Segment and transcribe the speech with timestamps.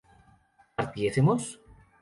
[0.77, 1.43] ¿partiésemos?